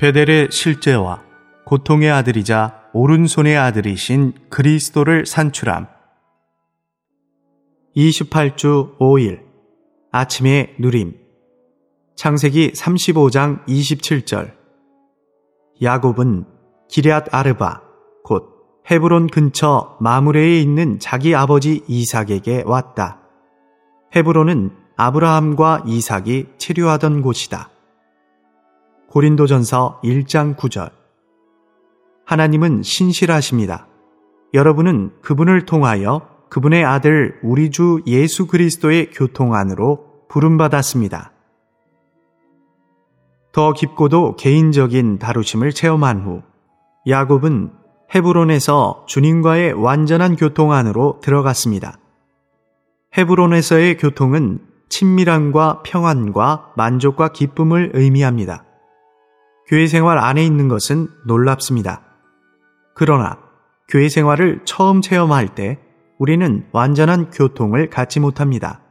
베델의 0.00 0.48
실제와 0.50 1.22
고통의 1.64 2.10
아들이자 2.10 2.90
오른손의 2.92 3.56
아들이신 3.56 4.32
그리스도를 4.50 5.24
산출함. 5.24 5.86
28주 7.96 8.98
5일 8.98 9.42
아침의 10.10 10.74
누림 10.80 11.14
창세기 12.16 12.72
35장 12.72 13.64
27절 13.66 14.52
야곱은 15.80 16.44
기럇 16.88 17.28
아르바 17.30 17.82
곧 18.24 18.50
헤브론 18.90 19.28
근처 19.28 19.96
마무레에 20.00 20.60
있는 20.60 20.98
자기 20.98 21.36
아버지 21.36 21.84
이삭에게 21.86 22.64
왔다. 22.66 23.20
헤브론은 24.14 24.72
아브라함과 24.96 25.84
이삭이 25.86 26.46
체류하던 26.58 27.22
곳이다. 27.22 27.73
고린도전서 29.14 30.00
1장 30.02 30.56
9절 30.56 30.90
하나님은 32.26 32.82
신실하십니다. 32.82 33.86
여러분은 34.54 35.12
그분을 35.22 35.66
통하여 35.66 36.28
그분의 36.50 36.84
아들 36.84 37.38
우리 37.44 37.70
주 37.70 38.02
예수 38.08 38.48
그리스도의 38.48 39.12
교통 39.12 39.54
안으로 39.54 40.26
부름받았습니다. 40.28 41.30
더 43.52 43.72
깊고도 43.72 44.34
개인적인 44.34 45.20
다루심을 45.20 45.70
체험한 45.70 46.22
후 46.22 46.42
야곱은 47.06 47.70
헤브론에서 48.12 49.04
주님과의 49.06 49.74
완전한 49.74 50.34
교통 50.34 50.72
안으로 50.72 51.20
들어갔습니다. 51.22 52.00
헤브론에서의 53.16 53.96
교통은 53.96 54.58
친밀함과 54.88 55.82
평안과 55.84 56.72
만족과 56.74 57.28
기쁨을 57.28 57.92
의미합니다. 57.94 58.64
교회 59.66 59.86
생활 59.86 60.18
안에 60.18 60.44
있는 60.44 60.68
것은 60.68 61.08
놀랍습니다. 61.26 62.02
그러나 62.94 63.38
교회 63.88 64.08
생활을 64.08 64.60
처음 64.64 65.00
체험할 65.00 65.54
때 65.54 65.78
우리는 66.18 66.66
완전한 66.72 67.30
교통을 67.30 67.90
갖지 67.90 68.20
못합니다. 68.20 68.82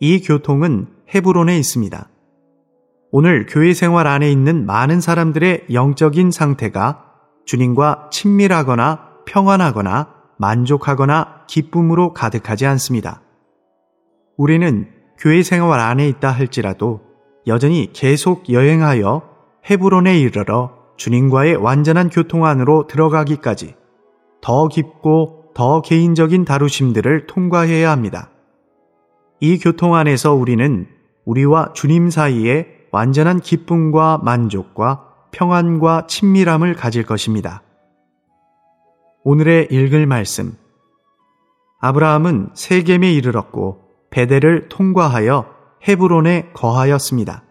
이 0.00 0.20
교통은 0.20 0.88
헤브론에 1.14 1.56
있습니다. 1.58 2.08
오늘 3.12 3.46
교회 3.48 3.72
생활 3.72 4.06
안에 4.08 4.30
있는 4.30 4.66
많은 4.66 5.00
사람들의 5.00 5.66
영적인 5.72 6.32
상태가 6.32 7.04
주님과 7.46 8.08
친밀하거나 8.10 9.10
평안하거나 9.26 10.12
만족하거나 10.38 11.44
기쁨으로 11.46 12.12
가득하지 12.12 12.66
않습니다. 12.66 13.22
우리는 14.36 14.88
교회 15.18 15.44
생활 15.44 15.78
안에 15.78 16.08
있다 16.08 16.30
할지라도 16.30 17.02
여전히 17.46 17.90
계속 17.92 18.50
여행하여 18.50 19.33
헤브론에 19.68 20.18
이르러 20.18 20.76
주님과의 20.96 21.56
완전한 21.56 22.10
교통 22.10 22.44
안으로 22.44 22.86
들어가기까지 22.86 23.74
더 24.40 24.68
깊고 24.68 25.52
더 25.54 25.80
개인적인 25.80 26.44
다루심들을 26.44 27.26
통과해야 27.26 27.90
합니다. 27.90 28.30
이 29.40 29.58
교통 29.58 29.94
안에서 29.94 30.34
우리는 30.34 30.86
우리와 31.24 31.72
주님 31.72 32.10
사이에 32.10 32.66
완전한 32.92 33.40
기쁨과 33.40 34.20
만족과 34.22 35.08
평안과 35.32 36.06
친밀함을 36.06 36.74
가질 36.74 37.04
것입니다. 37.04 37.62
오늘의 39.24 39.68
읽을 39.70 40.06
말씀. 40.06 40.56
아브라함은 41.80 42.50
세겜에 42.54 43.12
이르렀고 43.12 43.80
베델을 44.10 44.68
통과하여 44.68 45.46
헤브론에 45.88 46.50
거하였습니다. 46.52 47.42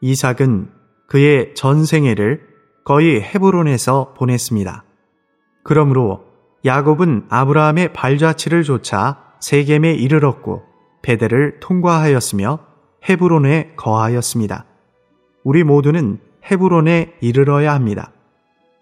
이삭은 0.00 0.75
그의 1.06 1.54
전생애를 1.54 2.40
거의 2.84 3.20
헤브론에서 3.20 4.14
보냈습니다. 4.16 4.84
그러므로 5.62 6.24
야곱은 6.64 7.26
아브라함의 7.28 7.92
발자취를 7.92 8.62
조차 8.62 9.22
세겜에 9.40 9.94
이르렀고 9.94 10.62
베델을 11.02 11.60
통과하였으며 11.60 12.58
헤브론에 13.08 13.74
거하였습니다. 13.76 14.64
우리 15.44 15.62
모두는 15.62 16.18
헤브론에 16.50 17.14
이르러야 17.20 17.72
합니다. 17.72 18.10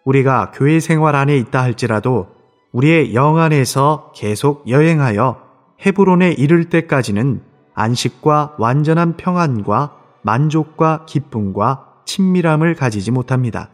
우리가 0.04 0.53
교회 0.54 0.81
생활 0.81 1.16
안에 1.16 1.37
있다 1.37 1.62
할지라도 1.62 2.28
우리의 2.72 3.15
영 3.15 3.38
안에서 3.38 4.12
계속 4.15 4.69
여행하여 4.69 5.41
헤브론에 5.84 6.32
이를 6.32 6.69
때까지는 6.69 7.43
안식과 7.75 8.56
완전한 8.59 9.16
평안과 9.16 9.97
만족과 10.22 11.04
기쁨과 11.06 11.94
친밀함을 12.04 12.75
가지지 12.75 13.10
못합니다. 13.10 13.70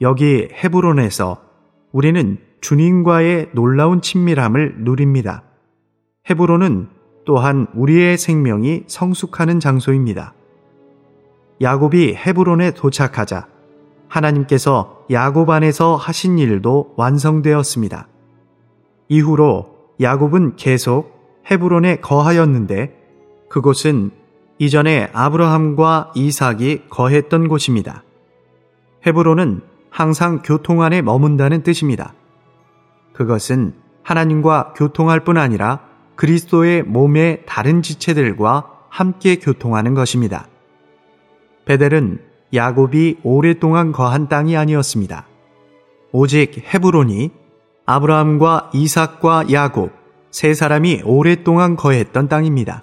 여기 0.00 0.48
헤브론에서 0.52 1.42
우리는 1.92 2.38
주님과의 2.60 3.50
놀라운 3.52 4.00
친밀함을 4.00 4.76
누립니다. 4.78 5.42
헤브론은 6.28 6.88
또한 7.24 7.66
우리의 7.74 8.16
생명이 8.18 8.84
성숙하는 8.86 9.60
장소입니다. 9.60 10.34
야곱이 11.60 12.14
헤브론에 12.14 12.72
도착하자 12.72 13.48
하나님께서 14.08 15.04
야곱 15.10 15.50
안에서 15.50 15.96
하신 15.96 16.38
일도 16.38 16.94
완성되었습니다. 16.96 18.08
이후로 19.08 19.74
야곱은 20.00 20.56
계속 20.56 21.42
헤브론에 21.50 21.96
거하였는데 21.96 22.96
그곳은 23.48 24.10
이전에 24.58 25.08
아브라함과 25.12 26.12
이삭이 26.16 26.84
거했던 26.90 27.48
곳입니다. 27.48 28.02
헤브론은 29.06 29.60
항상 29.88 30.42
교통 30.44 30.82
안에 30.82 31.00
머문다는 31.00 31.62
뜻입니다. 31.62 32.14
그것은 33.12 33.74
하나님과 34.02 34.74
교통할 34.76 35.20
뿐 35.20 35.38
아니라 35.38 35.80
그리스도의 36.16 36.82
몸의 36.82 37.44
다른 37.46 37.82
지체들과 37.82 38.70
함께 38.88 39.36
교통하는 39.36 39.94
것입니다. 39.94 40.48
베델은 41.64 42.20
야곱이 42.52 43.18
오랫동안 43.22 43.92
거한 43.92 44.28
땅이 44.28 44.56
아니었습니다. 44.56 45.26
오직 46.10 46.64
헤브론이 46.74 47.30
아브라함과 47.86 48.70
이삭과 48.74 49.52
야곱 49.52 49.92
세 50.30 50.54
사람이 50.54 51.02
오랫동안 51.04 51.76
거했던 51.76 52.28
땅입니다. 52.28 52.82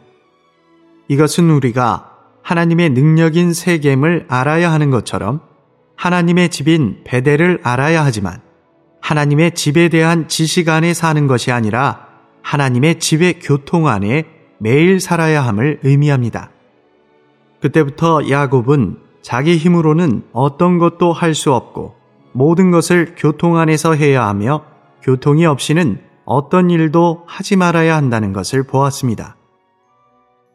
이것은 1.08 1.50
우리가 1.50 2.12
하나님의 2.42 2.92
능력인 2.92 3.54
세겜을 3.54 4.26
알아야 4.28 4.72
하는 4.72 4.92
것처럼 4.92 5.42
하나님의 5.96 6.50
집인 6.50 7.02
베델을 7.06 7.60
알아야 7.64 8.04
하지만 8.04 8.42
하나님의 9.02 9.56
집에 9.56 9.90
대한 9.90 10.28
지식 10.28 10.70
안에 10.70 10.94
사는 10.94 11.28
것이 11.28 11.52
아니라 11.52 12.08
하나님의 12.42 13.00
집의 13.00 13.40
교통 13.40 13.88
안에 13.88 14.26
매일 14.60 15.00
살아야 15.00 15.44
함을 15.46 15.80
의미합니다. 15.84 16.50
그때부터 17.62 18.30
야곱은 18.30 18.98
자기 19.22 19.58
힘으로는 19.58 20.24
어떤 20.34 20.78
것도 20.78 21.14
할 21.14 21.34
수 21.34 21.54
없고 21.54 21.96
모든 22.32 22.70
것을 22.70 23.16
교통 23.18 23.58
안에서 23.58 23.96
해야 23.96 24.28
하며 24.28 24.66
교통이 25.02 25.46
없이는 25.46 26.00
어떤 26.26 26.70
일도 26.70 27.24
하지 27.26 27.56
말아야 27.56 27.96
한다는 27.96 28.34
것을 28.34 28.64
보았습니다. 28.64 29.36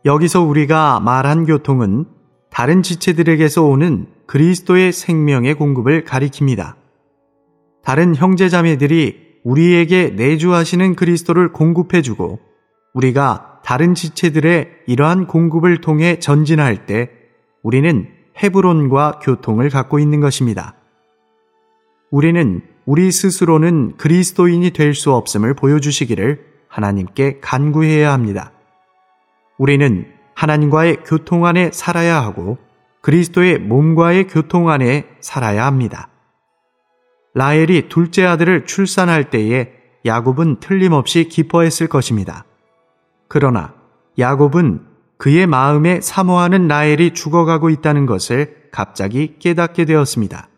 여기서 0.05 0.43
우리가 0.43 1.00
말한 1.00 1.44
교통은 1.44 2.06
다른 2.50 2.83
지체들에게서 2.83 3.62
오는 3.65 4.06
그리스도의 4.27 4.93
생명의 4.93 5.55
공급을 5.55 6.05
가리킵니다. 6.05 6.75
다른 7.84 8.15
형제자매들이 8.15 9.41
우리에게 9.44 10.10
내주하시는 10.10 10.97
그리스도를 10.97 11.53
공급해주고 11.53 12.39
우리가 12.95 13.60
다른 13.65 13.95
지체들의 13.95 14.69
이러한 14.86 15.27
공급을 15.27 15.80
통해 15.80 16.19
전진할 16.19 16.86
때 16.86 17.10
우리는 17.63 18.09
헤브론과 18.42 19.21
교통을 19.22 19.69
갖고 19.71 19.98
있는 19.98 20.21
것입니다. 20.21 20.74
우리는 22.10 22.63
우리 22.86 23.13
스스로는 23.13 23.97
그리스도인이 23.97 24.71
될 24.71 24.95
수 24.95 25.13
없음을 25.13 25.54
보여주시기를 25.54 26.41
하나님께 26.69 27.39
간구해야 27.41 28.13
합니다. 28.13 28.53
우리는 29.60 30.07
하나님과의 30.34 31.01
교통 31.04 31.45
안에 31.45 31.71
살아야 31.71 32.22
하고 32.22 32.57
그리스도의 33.03 33.59
몸과의 33.59 34.27
교통 34.27 34.71
안에 34.71 35.07
살아야 35.21 35.66
합니다. 35.66 36.09
라헬이 37.34 37.91
둘째 37.91 38.24
아들을 38.24 38.65
출산할 38.65 39.28
때에 39.28 39.71
야곱은 40.07 40.60
틀림없이 40.60 41.24
기뻐했을 41.24 41.89
것입니다. 41.89 42.47
그러나 43.28 43.74
야곱은 44.18 44.80
그의 45.18 45.47
마음에 45.47 46.01
사모하는 46.01 46.66
라헬이 46.66 47.12
죽어가고 47.12 47.68
있다는 47.68 48.07
것을 48.07 48.71
갑자기 48.72 49.36
깨닫게 49.39 49.84
되었습니다. 49.84 50.48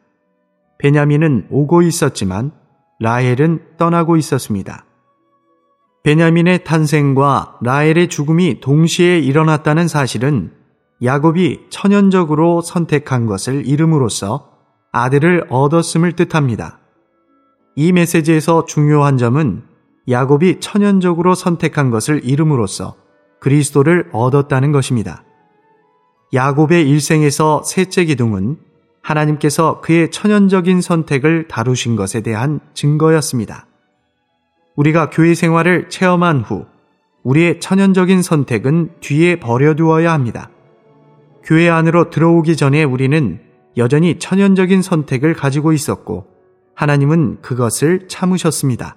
베냐민은 0.78 1.48
오고 1.50 1.82
있었지만 1.82 2.52
라헬은 3.00 3.78
떠나고 3.78 4.16
있었습니다. 4.16 4.84
베냐민의 6.02 6.64
탄생과 6.64 7.58
라헬의 7.62 8.08
죽음이 8.08 8.60
동시에 8.60 9.20
일어났다는 9.20 9.86
사실은 9.86 10.50
야곱이 11.02 11.66
천연적으로 11.70 12.60
선택한 12.60 13.26
것을 13.26 13.66
이름으로써 13.66 14.50
아들을 14.90 15.46
얻었음을 15.48 16.12
뜻합니다. 16.12 16.80
이 17.76 17.92
메시지에서 17.92 18.66
중요한 18.66 19.16
점은 19.16 19.62
야곱이 20.08 20.58
천연적으로 20.60 21.34
선택한 21.34 21.90
것을 21.90 22.24
이름으로써 22.24 22.96
그리스도를 23.40 24.10
얻었다는 24.12 24.72
것입니다. 24.72 25.24
야곱의 26.34 26.88
일생에서 26.88 27.62
셋째 27.64 28.04
기둥은 28.04 28.58
하나님께서 29.02 29.80
그의 29.80 30.10
천연적인 30.10 30.80
선택을 30.80 31.48
다루신 31.48 31.96
것에 31.96 32.22
대한 32.22 32.60
증거였습니다. 32.74 33.66
우리가 34.76 35.10
교회 35.10 35.34
생활을 35.34 35.88
체험한 35.88 36.40
후 36.40 36.66
우리의 37.22 37.60
천연적인 37.60 38.22
선택은 38.22 38.90
뒤에 39.00 39.36
버려두어야 39.36 40.12
합니다. 40.12 40.50
교회 41.44 41.68
안으로 41.68 42.10
들어오기 42.10 42.56
전에 42.56 42.84
우리는 42.84 43.40
여전히 43.76 44.18
천연적인 44.18 44.82
선택을 44.82 45.34
가지고 45.34 45.72
있었고 45.72 46.26
하나님은 46.74 47.42
그것을 47.42 48.08
참으셨습니다. 48.08 48.96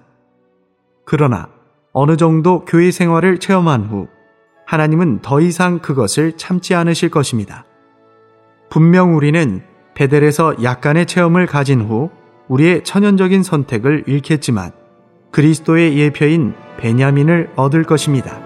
그러나 1.04 1.48
어느 1.92 2.16
정도 2.16 2.64
교회 2.64 2.90
생활을 2.90 3.38
체험한 3.38 3.86
후 3.86 4.08
하나님은 4.66 5.20
더 5.22 5.40
이상 5.40 5.78
그것을 5.78 6.36
참지 6.36 6.74
않으실 6.74 7.10
것입니다. 7.10 7.64
분명 8.68 9.16
우리는 9.16 9.62
베델에서 9.94 10.62
약간의 10.62 11.06
체험을 11.06 11.46
가진 11.46 11.80
후 11.80 12.10
우리의 12.48 12.84
천연적인 12.84 13.42
선택을 13.42 14.04
잃겠지만 14.06 14.72
그리스도의 15.30 15.98
예표인 15.98 16.54
베냐민을 16.78 17.50
얻을 17.56 17.84
것입니다. 17.84 18.45